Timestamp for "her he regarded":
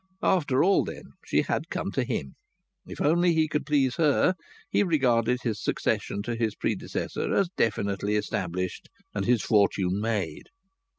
3.97-5.43